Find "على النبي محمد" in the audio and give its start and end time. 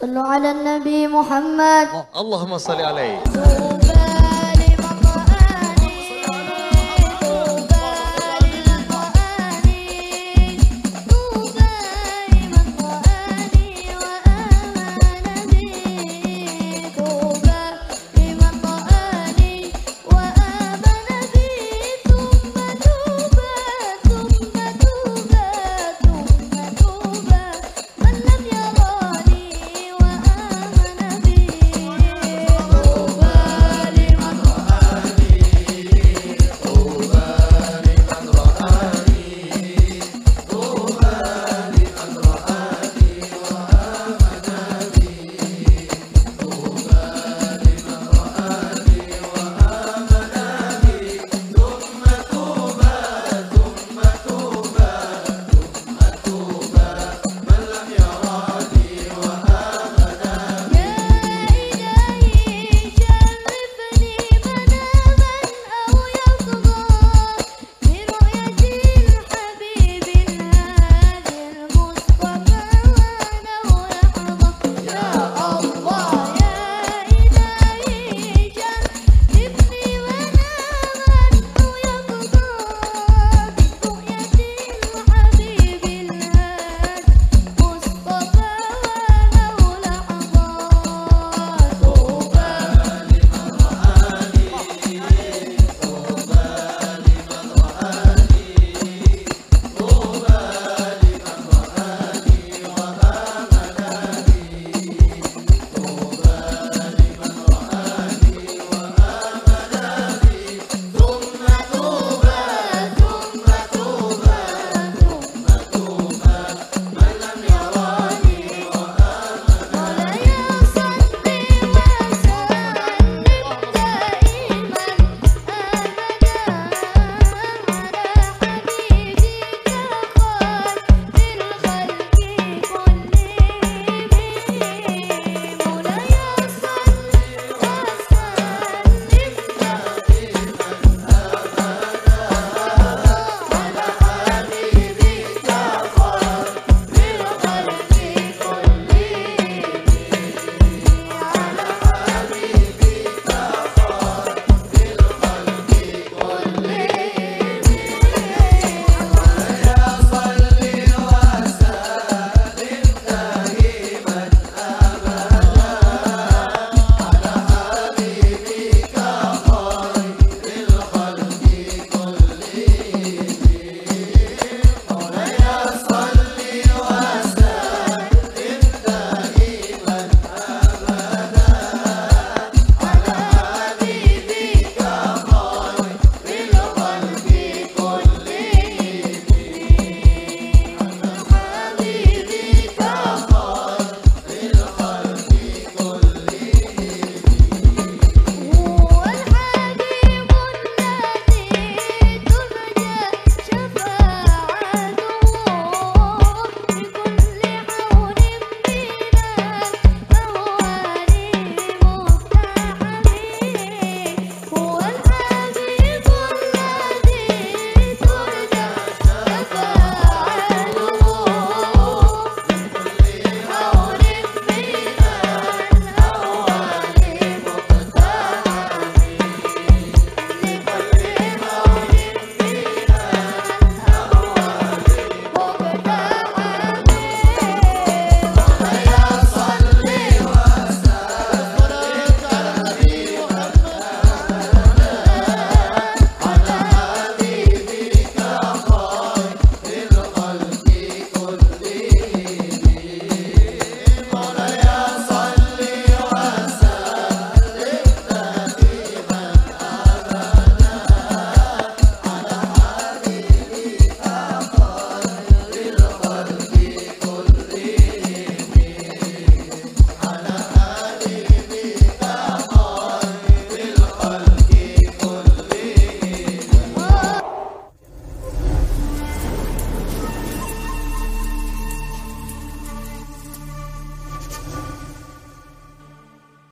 0.28-1.88